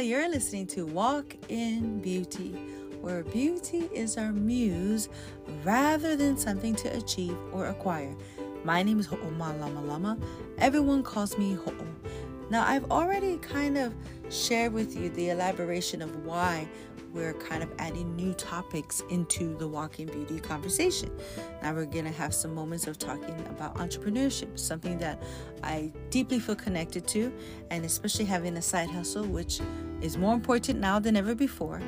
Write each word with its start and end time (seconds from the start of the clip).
You're 0.00 0.28
listening 0.28 0.66
to 0.68 0.84
Walk 0.86 1.36
in 1.48 2.00
Beauty, 2.00 2.50
where 3.00 3.22
beauty 3.22 3.88
is 3.92 4.18
our 4.18 4.32
muse 4.32 5.08
rather 5.62 6.16
than 6.16 6.36
something 6.36 6.74
to 6.76 6.96
achieve 6.96 7.36
or 7.52 7.66
acquire. 7.66 8.14
My 8.64 8.82
name 8.82 8.98
is 8.98 9.06
Ho'oma 9.06 9.58
Lama 9.60 9.80
Lama. 9.82 10.18
Everyone 10.58 11.02
calls 11.02 11.38
me 11.38 11.54
Ho'o. 11.54 11.86
Now, 12.50 12.66
I've 12.66 12.90
already 12.90 13.38
kind 13.38 13.78
of 13.78 13.94
shared 14.30 14.72
with 14.72 14.96
you 14.96 15.10
the 15.10 15.30
elaboration 15.30 16.02
of 16.02 16.24
why 16.26 16.68
we're 17.14 17.32
kind 17.34 17.62
of 17.62 17.70
adding 17.78 18.14
new 18.16 18.34
topics 18.34 19.02
into 19.08 19.56
the 19.56 19.66
Walk 19.66 20.00
in 20.00 20.08
Beauty 20.08 20.40
conversation. 20.40 21.10
Now 21.62 21.72
we're 21.72 21.86
going 21.86 22.04
to 22.04 22.10
have 22.10 22.34
some 22.34 22.52
moments 22.52 22.88
of 22.88 22.98
talking 22.98 23.40
about 23.48 23.76
entrepreneurship, 23.76 24.58
something 24.58 24.98
that 24.98 25.22
I 25.62 25.92
deeply 26.10 26.40
feel 26.40 26.56
connected 26.56 27.06
to, 27.08 27.32
and 27.70 27.84
especially 27.84 28.24
having 28.24 28.56
a 28.56 28.62
side 28.62 28.90
hustle, 28.90 29.24
which 29.24 29.60
is 30.02 30.18
more 30.18 30.34
important 30.34 30.80
now 30.80 30.98
than 30.98 31.16
ever 31.16 31.36
before. 31.36 31.80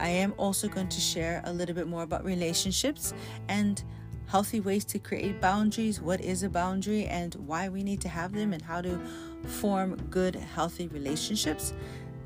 I 0.00 0.08
am 0.08 0.32
also 0.38 0.68
going 0.68 0.88
to 0.88 1.00
share 1.00 1.42
a 1.44 1.52
little 1.52 1.74
bit 1.74 1.86
more 1.86 2.02
about 2.02 2.24
relationships 2.24 3.12
and 3.48 3.84
healthy 4.26 4.60
ways 4.60 4.86
to 4.86 4.98
create 4.98 5.38
boundaries, 5.40 6.00
what 6.00 6.18
is 6.22 6.42
a 6.42 6.48
boundary, 6.48 7.04
and 7.04 7.34
why 7.34 7.68
we 7.68 7.82
need 7.82 8.00
to 8.00 8.08
have 8.08 8.32
them, 8.32 8.54
and 8.54 8.62
how 8.62 8.80
to 8.80 8.98
form 9.44 9.96
good, 10.10 10.34
healthy 10.34 10.88
relationships. 10.88 11.74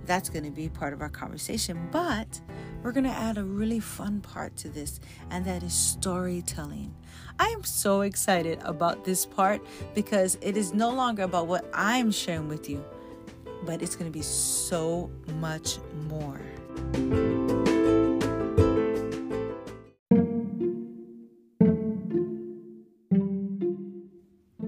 That's 0.06 0.28
going 0.28 0.45
to 0.45 0.51
be 0.51 0.69
part 0.69 0.92
of 0.92 1.02
our 1.02 1.09
conversation. 1.09 1.88
But 1.91 2.41
we're 2.83 2.92
going 2.92 3.05
to 3.05 3.10
add 3.10 3.37
a 3.37 3.45
really 3.45 3.80
fun 3.80 4.20
part 4.20 4.56
to 4.59 4.69
this, 4.69 5.01
and 5.30 5.45
that 5.45 5.62
is 5.62 5.74
storytelling. 5.74 6.95
I 7.38 7.48
am 7.48 7.65
so 7.65 8.02
excited 8.02 8.60
about 8.62 9.05
this 9.05 9.27
part 9.27 9.60
because 9.95 10.38
it 10.41 10.56
is 10.56 10.73
no 10.73 10.91
longer 10.91 11.24
about 11.24 11.48
what 11.48 11.69
I'm 11.74 12.10
sharing 12.10 12.48
with 12.48 12.70
you, 12.70 12.84
but 13.65 13.82
it's 13.82 13.96
going 13.96 14.10
to 14.10 14.16
be 14.16 14.23
so 14.23 15.10
much 15.40 15.79
more. 16.09 17.66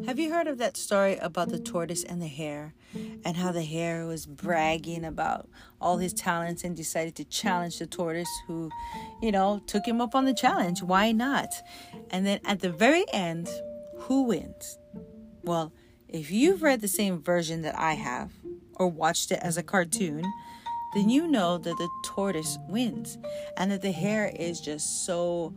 Have 0.09 0.19
you 0.19 0.33
heard 0.33 0.47
of 0.47 0.57
that 0.57 0.79
story 0.79 1.19
about 1.19 1.51
the 1.51 1.59
tortoise 1.59 2.03
and 2.03 2.23
the 2.23 2.29
hare? 2.29 2.73
And 3.27 3.37
how 3.37 3.53
the 3.53 3.63
hare 3.63 4.07
was 4.07 4.25
bragging 4.25 5.05
about 5.05 5.51
all 5.83 5.99
his 5.99 6.15
talents 6.15 6.65
and 6.65 6.75
decided 6.75 7.15
to 7.17 7.27
challenge 7.27 7.79
the 7.79 7.87
tortoise, 7.87 8.27
who, 8.47 8.71
you 9.21 9.31
know, 9.31 9.61
took 9.67 9.85
him 9.85 10.01
up 10.01 10.15
on 10.15 10.25
the 10.25 10.33
challenge. 10.33 10.83
Why 10.83 11.13
not? 11.13 11.53
And 12.09 12.25
then 12.25 12.41
at 12.47 12.61
the 12.61 12.71
very 12.71 13.05
end, 13.13 13.51
who 13.99 14.23
wins? 14.23 14.79
Well, 15.43 15.75
if 16.09 16.31
you've 16.31 16.63
read 16.63 16.81
the 16.81 16.89
same 16.89 17.21
version 17.21 17.61
that 17.61 17.79
I 17.79 17.93
have, 17.93 18.33
or 18.77 18.89
watched 18.89 19.31
it 19.31 19.41
as 19.43 19.59
a 19.59 19.63
cartoon, 19.63 20.25
then 20.95 21.11
you 21.11 21.29
know 21.29 21.59
that 21.59 21.77
the 21.77 21.89
tortoise 22.07 22.57
wins 22.67 23.19
and 23.59 23.71
that 23.71 23.83
the 23.83 23.93
hare 23.93 24.33
is 24.35 24.59
just 24.59 25.05
so 25.05 25.53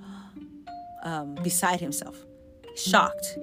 um, 1.03 1.35
beside 1.35 1.79
himself, 1.79 2.25
shocked 2.75 3.37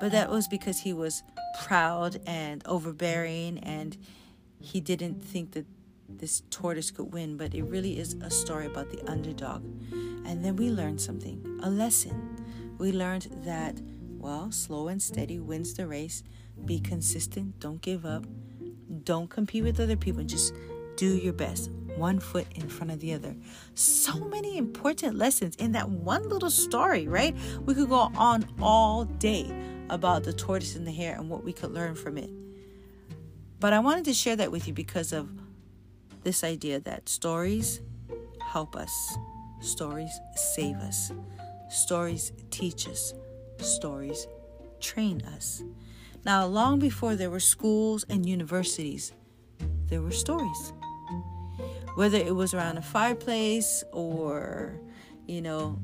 but 0.00 0.12
that 0.12 0.30
was 0.30 0.48
because 0.48 0.80
he 0.80 0.92
was 0.92 1.22
proud 1.62 2.20
and 2.26 2.62
overbearing 2.66 3.58
and 3.60 3.96
he 4.60 4.80
didn't 4.80 5.22
think 5.22 5.52
that 5.52 5.66
this 6.08 6.42
tortoise 6.50 6.90
could 6.90 7.12
win. 7.12 7.36
But 7.36 7.54
it 7.54 7.62
really 7.62 7.98
is 7.98 8.14
a 8.14 8.30
story 8.30 8.66
about 8.66 8.90
the 8.90 9.02
underdog. 9.10 9.62
And 10.26 10.44
then 10.44 10.56
we 10.56 10.70
learned 10.70 11.00
something 11.00 11.60
a 11.62 11.70
lesson. 11.70 12.36
We 12.78 12.92
learned 12.92 13.28
that, 13.44 13.80
well, 14.18 14.50
slow 14.50 14.88
and 14.88 15.00
steady 15.00 15.38
wins 15.38 15.74
the 15.74 15.86
race. 15.86 16.22
Be 16.64 16.80
consistent. 16.80 17.60
Don't 17.60 17.80
give 17.80 18.04
up. 18.04 18.26
Don't 19.04 19.28
compete 19.28 19.64
with 19.64 19.80
other 19.80 19.96
people. 19.96 20.24
Just 20.24 20.54
do 20.96 21.16
your 21.16 21.32
best 21.32 21.70
one 21.96 22.18
foot 22.18 22.46
in 22.54 22.68
front 22.68 22.90
of 22.90 23.00
the 23.00 23.12
other. 23.12 23.36
So 23.74 24.18
many 24.18 24.56
important 24.56 25.16
lessons 25.16 25.56
in 25.56 25.72
that 25.72 25.88
one 25.88 26.28
little 26.28 26.50
story, 26.50 27.06
right? 27.06 27.36
We 27.64 27.74
could 27.74 27.88
go 27.88 28.10
on 28.16 28.46
all 28.60 29.04
day 29.04 29.52
about 29.90 30.24
the 30.24 30.32
tortoise 30.32 30.76
and 30.76 30.86
the 30.86 30.92
hare 30.92 31.14
and 31.16 31.28
what 31.28 31.44
we 31.44 31.52
could 31.52 31.72
learn 31.72 31.94
from 31.94 32.18
it. 32.18 32.30
But 33.60 33.72
I 33.72 33.78
wanted 33.78 34.04
to 34.06 34.14
share 34.14 34.36
that 34.36 34.52
with 34.52 34.66
you 34.66 34.74
because 34.74 35.12
of 35.12 35.28
this 36.22 36.44
idea 36.44 36.80
that 36.80 37.08
stories 37.08 37.80
help 38.42 38.76
us, 38.76 39.16
stories 39.60 40.10
save 40.34 40.76
us, 40.76 41.12
stories 41.70 42.32
teach 42.50 42.88
us, 42.88 43.14
stories 43.58 44.26
train 44.80 45.22
us. 45.34 45.62
Now, 46.24 46.46
long 46.46 46.78
before 46.78 47.16
there 47.16 47.30
were 47.30 47.40
schools 47.40 48.04
and 48.08 48.26
universities, 48.26 49.12
there 49.88 50.00
were 50.00 50.10
stories. 50.10 50.72
Whether 51.94 52.18
it 52.18 52.34
was 52.34 52.54
around 52.54 52.78
a 52.78 52.82
fireplace 52.82 53.84
or, 53.92 54.80
you 55.26 55.40
know, 55.40 55.78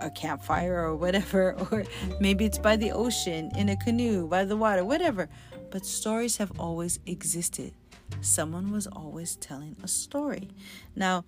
a 0.00 0.10
campfire 0.10 0.78
or 0.78 0.96
whatever, 0.96 1.52
or 1.70 1.84
maybe 2.20 2.44
it's 2.44 2.58
by 2.58 2.76
the 2.76 2.92
ocean, 2.92 3.50
in 3.56 3.68
a 3.68 3.76
canoe, 3.76 4.26
by 4.26 4.44
the 4.44 4.56
water, 4.56 4.84
whatever. 4.84 5.28
But 5.70 5.84
stories 5.84 6.36
have 6.38 6.52
always 6.58 6.98
existed. 7.06 7.74
Someone 8.20 8.70
was 8.70 8.86
always 8.86 9.36
telling 9.36 9.76
a 9.82 9.88
story. 9.88 10.48
Now, 10.96 11.24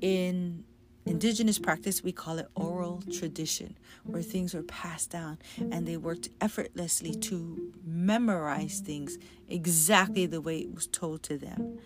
in 0.00 0.64
indigenous 1.06 1.58
practice, 1.58 2.02
we 2.02 2.12
call 2.12 2.38
it 2.38 2.46
oral 2.54 3.02
tradition, 3.12 3.76
where 4.04 4.22
things 4.22 4.54
were 4.54 4.62
passed 4.62 5.10
down 5.10 5.38
and 5.58 5.86
they 5.86 5.96
worked 5.96 6.30
effortlessly 6.40 7.14
to 7.14 7.72
memorize 7.84 8.80
things 8.80 9.18
exactly 9.48 10.26
the 10.26 10.40
way 10.40 10.58
it 10.58 10.74
was 10.74 10.86
told 10.86 11.22
to 11.24 11.36
them. 11.36 11.78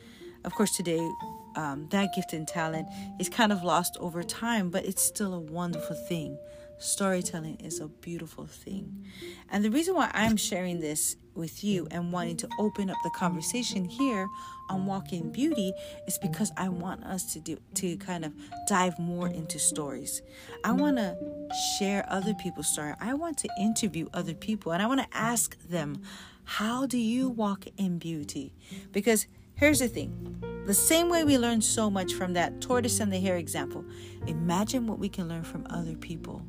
Of 0.44 0.54
course, 0.54 0.76
today 0.76 1.00
um, 1.56 1.88
that 1.90 2.14
gift 2.14 2.32
and 2.32 2.46
talent 2.46 2.88
is 3.18 3.28
kind 3.28 3.52
of 3.52 3.62
lost 3.62 3.96
over 4.00 4.22
time, 4.22 4.70
but 4.70 4.84
it's 4.84 5.02
still 5.02 5.34
a 5.34 5.40
wonderful 5.40 5.96
thing. 5.96 6.38
Storytelling 6.78 7.56
is 7.60 7.80
a 7.80 7.88
beautiful 7.88 8.46
thing. 8.46 9.06
And 9.50 9.64
the 9.64 9.70
reason 9.70 9.94
why 9.94 10.10
I'm 10.12 10.36
sharing 10.36 10.80
this 10.80 11.16
with 11.34 11.64
you 11.64 11.86
and 11.90 12.12
wanting 12.12 12.36
to 12.38 12.48
open 12.58 12.90
up 12.90 12.96
the 13.04 13.10
conversation 13.10 13.84
here 13.84 14.26
on 14.68 14.86
Walk 14.86 15.12
in 15.12 15.30
Beauty 15.30 15.72
is 16.06 16.18
because 16.18 16.52
I 16.56 16.68
want 16.68 17.04
us 17.04 17.32
to 17.34 17.40
do 17.40 17.58
to 17.74 17.96
kind 17.98 18.24
of 18.24 18.32
dive 18.66 18.98
more 18.98 19.28
into 19.28 19.58
stories. 19.58 20.22
I 20.64 20.72
want 20.72 20.96
to 20.96 21.16
share 21.78 22.04
other 22.08 22.34
people's 22.34 22.72
story. 22.72 22.94
I 23.00 23.14
want 23.14 23.38
to 23.38 23.48
interview 23.58 24.08
other 24.12 24.34
people 24.34 24.72
and 24.72 24.82
I 24.82 24.86
want 24.86 25.00
to 25.00 25.16
ask 25.16 25.56
them, 25.68 26.02
how 26.44 26.86
do 26.86 26.98
you 26.98 27.28
walk 27.28 27.66
in 27.76 27.98
beauty? 27.98 28.54
Because 28.92 29.26
here's 29.54 29.78
the 29.80 29.88
thing 29.88 30.34
the 30.66 30.74
same 30.74 31.10
way 31.10 31.24
we 31.24 31.36
learn 31.36 31.60
so 31.60 31.90
much 31.90 32.14
from 32.14 32.32
that 32.32 32.62
tortoise 32.62 32.98
and 32.98 33.12
the 33.12 33.20
hare 33.20 33.36
example, 33.36 33.84
imagine 34.26 34.86
what 34.86 34.98
we 34.98 35.10
can 35.10 35.28
learn 35.28 35.44
from 35.44 35.66
other 35.68 35.94
people 35.94 36.40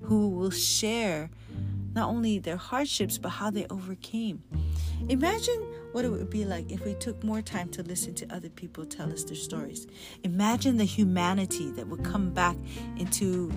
who 0.00 0.30
will 0.30 0.50
share 0.50 1.30
not 1.94 2.08
only 2.08 2.38
their 2.38 2.56
hardships, 2.56 3.18
but 3.18 3.28
how 3.28 3.50
they 3.50 3.66
overcame. 3.68 4.42
Imagine 5.10 5.60
what 5.92 6.06
it 6.06 6.08
would 6.08 6.30
be 6.30 6.46
like 6.46 6.72
if 6.72 6.84
we 6.86 6.94
took 6.94 7.22
more 7.22 7.42
time 7.42 7.68
to 7.68 7.82
listen 7.82 8.14
to 8.14 8.34
other 8.34 8.48
people 8.48 8.86
tell 8.86 9.12
us 9.12 9.24
their 9.24 9.36
stories. 9.36 9.86
Imagine 10.22 10.78
the 10.78 10.84
humanity 10.84 11.70
that 11.72 11.86
would 11.86 12.02
come 12.02 12.30
back 12.30 12.56
into 12.96 13.52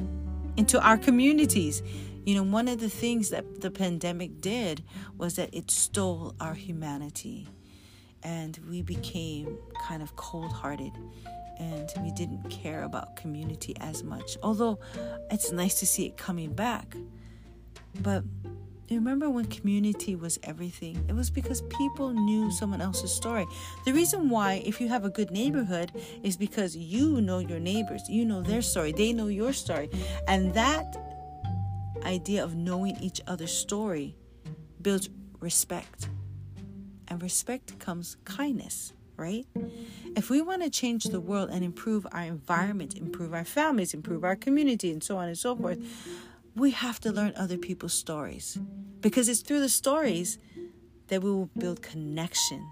into 0.57 0.81
our 0.81 0.97
communities. 0.97 1.81
You 2.25 2.35
know, 2.35 2.43
one 2.43 2.67
of 2.67 2.79
the 2.81 2.89
things 2.89 3.29
that 3.29 3.61
the 3.61 3.71
pandemic 3.71 4.41
did 4.41 4.83
was 5.17 5.37
that 5.37 5.53
it 5.53 5.71
stole 5.71 6.35
our 6.41 6.55
humanity 6.55 7.47
and 8.23 8.59
we 8.69 8.81
became 8.81 9.57
kind 9.87 10.01
of 10.01 10.15
cold 10.15 10.51
hearted 10.51 10.91
and 11.59 11.91
we 12.01 12.11
didn't 12.11 12.49
care 12.49 12.83
about 12.83 13.15
community 13.15 13.75
as 13.79 14.03
much. 14.03 14.37
Although 14.43 14.79
it's 15.31 15.51
nice 15.51 15.79
to 15.79 15.85
see 15.85 16.05
it 16.05 16.17
coming 16.17 16.53
back. 16.53 16.95
But 18.01 18.23
remember 18.91 19.29
when 19.29 19.45
community 19.45 20.15
was 20.15 20.39
everything? 20.43 21.03
It 21.07 21.13
was 21.13 21.29
because 21.29 21.61
people 21.63 22.11
knew 22.11 22.51
someone 22.51 22.81
else's 22.81 23.11
story. 23.11 23.45
The 23.85 23.93
reason 23.93 24.29
why, 24.29 24.61
if 24.65 24.79
you 24.79 24.87
have 24.87 25.03
a 25.03 25.09
good 25.09 25.31
neighborhood, 25.31 25.91
is 26.23 26.37
because 26.37 26.75
you 26.75 27.21
know 27.21 27.39
your 27.39 27.59
neighbors, 27.59 28.03
you 28.07 28.23
know 28.25 28.41
their 28.41 28.61
story, 28.61 28.91
they 28.91 29.13
know 29.13 29.27
your 29.27 29.53
story. 29.53 29.89
And 30.27 30.53
that 30.53 30.95
idea 32.03 32.43
of 32.43 32.55
knowing 32.55 32.97
each 33.01 33.19
other's 33.25 33.51
story 33.51 34.15
builds 34.81 35.09
respect 35.39 36.09
and 37.07 37.21
respect 37.21 37.79
comes 37.79 38.17
kindness, 38.25 38.93
right? 39.15 39.45
If 40.15 40.29
we 40.29 40.41
want 40.41 40.63
to 40.63 40.69
change 40.69 41.05
the 41.05 41.19
world 41.19 41.49
and 41.51 41.63
improve 41.63 42.07
our 42.11 42.23
environment, 42.23 42.95
improve 42.95 43.33
our 43.33 43.45
families, 43.45 43.93
improve 43.93 44.23
our 44.23 44.35
community, 44.35 44.91
and 44.91 45.03
so 45.03 45.17
on 45.17 45.27
and 45.27 45.37
so 45.37 45.55
forth, 45.55 45.79
we 46.55 46.71
have 46.71 46.99
to 47.01 47.11
learn 47.11 47.33
other 47.35 47.57
people's 47.57 47.93
stories 47.93 48.57
because 49.01 49.29
it's 49.29 49.41
through 49.41 49.59
the 49.59 49.69
stories 49.69 50.39
that 51.07 51.21
we 51.21 51.29
will 51.29 51.49
build 51.57 51.81
connection. 51.81 52.67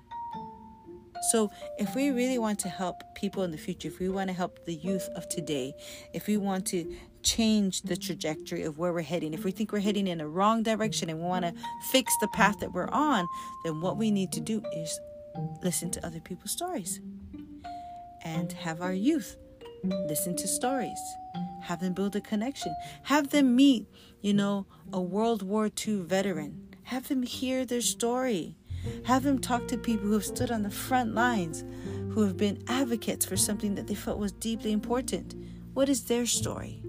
So, 1.32 1.52
if 1.78 1.96
we 1.96 2.12
really 2.12 2.40
want 2.40 2.60
to 2.60 2.70
help 2.70 3.04
people 3.16 3.44
in 3.44 3.52
the 3.52 3.58
future, 3.58 3.88
if 3.88 4.00
we 4.00 4.10
want 4.10 4.30
to 4.30 4.34
help 4.34 4.66
the 4.66 4.76
youth 4.76 5.10
of 5.16 5.28
today, 5.30 5.74
if 6.14 6.28
we 6.28 6.38
want 6.38 6.66
to 6.68 6.96
change 7.24 7.82
the 7.82 7.98
trajectory 7.98 8.64
of 8.64 8.78
where 8.78 8.94
we're 8.94 9.02
heading. 9.02 9.34
If 9.34 9.44
we 9.44 9.50
think 9.52 9.72
we're 9.72 9.80
heading 9.80 10.06
in 10.06 10.22
a 10.22 10.28
wrong 10.28 10.62
direction 10.62 11.10
and 11.10 11.20
we 11.20 11.26
want 11.26 11.44
to 11.44 11.54
fix 11.92 12.14
the 12.22 12.28
path 12.28 12.60
that 12.60 12.72
we're 12.72 12.90
on, 12.90 13.26
then 13.64 13.82
what 13.82 13.98
we 13.98 14.12
need 14.12 14.32
to 14.34 14.40
do 14.40 14.62
is 14.76 15.00
listen 15.64 15.90
to 15.92 16.06
other 16.06 16.20
people's 16.20 16.52
stories 16.52 17.02
and 18.24 18.52
have 18.52 18.80
our 18.80 18.94
youth 18.94 19.38
listen 19.86 20.36
to 20.38 20.48
stories. 20.48 21.00
Have 21.62 21.80
them 21.80 21.94
build 21.94 22.16
a 22.16 22.22
connection. 22.22 22.76
Have 23.04 23.30
them 23.30 23.56
meet, 23.56 23.88
you 24.22 24.34
know, 24.34 24.66
a 24.92 25.02
World 25.02 25.42
War 25.42 25.70
II 25.86 26.02
veteran. 26.02 26.76
Have 26.84 27.08
them 27.08 27.24
hear 27.24 27.66
their 27.66 27.82
story. 27.82 28.56
Have 29.06 29.24
them 29.24 29.40
talk 29.40 29.68
to 29.68 29.78
people 29.78 30.08
who 30.08 30.14
have 30.14 30.26
stood 30.26 30.52
on 30.52 30.64
the 30.64 30.70
front 30.70 31.14
lines, 31.14 31.64
who 32.14 32.24
have 32.24 32.38
been 32.38 32.64
advocates 32.68 33.26
for 33.26 33.38
something 33.38 33.76
that 33.76 33.88
they 33.88 33.96
felt 33.96 34.20
was 34.20 34.32
deeply 34.32 34.72
important. 34.72 35.36
What 35.74 35.90
is 35.90 36.06
their 36.06 36.26
story? 36.26 36.82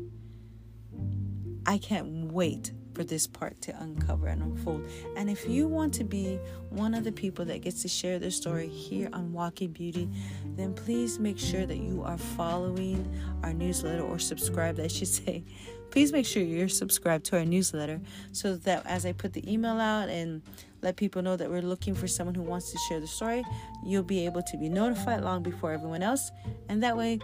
I 1.66 1.78
can't 1.78 2.32
wait 2.32 2.72
for 2.96 3.04
this 3.04 3.26
part 3.26 3.60
to 3.60 3.76
uncover 3.82 4.26
and 4.26 4.42
unfold. 4.42 4.88
And 5.18 5.28
if 5.28 5.46
you 5.46 5.68
want 5.68 5.92
to 5.94 6.04
be 6.04 6.40
one 6.70 6.94
of 6.94 7.04
the 7.04 7.12
people 7.12 7.44
that 7.44 7.60
gets 7.60 7.82
to 7.82 7.88
share 7.88 8.18
their 8.18 8.30
story 8.30 8.68
here 8.68 9.10
on 9.12 9.34
Walk 9.34 9.60
in 9.60 9.72
Beauty, 9.72 10.08
then 10.56 10.72
please 10.72 11.18
make 11.18 11.38
sure 11.38 11.66
that 11.66 11.76
you 11.76 12.02
are 12.04 12.16
following 12.16 13.06
our 13.42 13.52
newsletter 13.52 14.02
or 14.02 14.18
subscribed, 14.18 14.80
I 14.80 14.86
should 14.86 15.08
say. 15.24 15.44
Please 15.90 16.10
make 16.10 16.24
sure 16.24 16.42
you're 16.42 16.70
subscribed 16.70 17.26
to 17.26 17.36
our 17.36 17.44
newsletter 17.44 18.00
so 18.32 18.56
that 18.56 18.86
as 18.86 19.04
I 19.04 19.12
put 19.12 19.34
the 19.34 19.52
email 19.52 19.78
out 19.78 20.08
and 20.08 20.40
let 20.80 20.96
people 20.96 21.20
know 21.20 21.36
that 21.36 21.50
we're 21.50 21.60
looking 21.60 21.94
for 21.94 22.06
someone 22.08 22.34
who 22.34 22.42
wants 22.42 22.72
to 22.72 22.78
share 22.88 22.98
the 22.98 23.06
story, 23.06 23.44
you'll 23.84 24.04
be 24.04 24.24
able 24.24 24.42
to 24.42 24.56
be 24.56 24.70
notified 24.70 25.22
long 25.22 25.42
before 25.42 25.72
everyone 25.72 26.02
else. 26.02 26.30
And 26.70 26.82
that 26.82 26.96
way, 26.96 27.20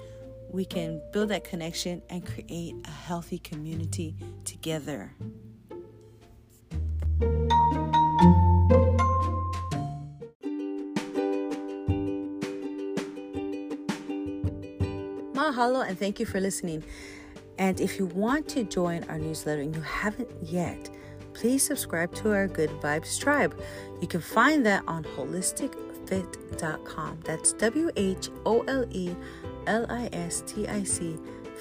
we 0.50 0.66
can 0.66 1.00
build 1.14 1.30
that 1.30 1.44
connection 1.44 2.02
and 2.10 2.26
create 2.26 2.74
a 2.84 2.90
healthy 2.90 3.38
community 3.38 4.14
together. 4.44 5.12
Mahalo 15.42 15.86
and 15.86 15.98
thank 15.98 16.18
you 16.20 16.26
for 16.26 16.40
listening. 16.40 16.84
And 17.58 17.80
if 17.80 17.98
you 17.98 18.06
want 18.06 18.48
to 18.50 18.62
join 18.64 19.02
our 19.04 19.18
newsletter 19.18 19.60
and 19.60 19.74
you 19.74 19.82
haven't 19.82 20.30
yet, 20.42 20.90
please 21.34 21.64
subscribe 21.64 22.14
to 22.16 22.32
our 22.32 22.48
Good 22.48 22.70
Vibes 22.80 23.20
Tribe. 23.20 23.60
You 24.00 24.08
can 24.08 24.20
find 24.20 24.66
that 24.66 24.84
on 24.86 25.04
wholelisticfit.com. 25.04 27.20
That's 27.24 27.52
W 27.54 27.90
H 27.96 28.28
O 28.46 28.60
L 28.62 28.84
E 28.90 29.14
L 29.66 29.86
I 29.88 30.08
S 30.12 30.44
T 30.46 30.68
I 30.68 30.84
C 30.84 31.16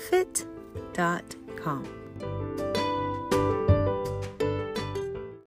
fit.com. 0.09 2.00